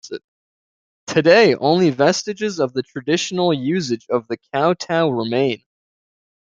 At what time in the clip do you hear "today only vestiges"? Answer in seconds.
1.05-2.59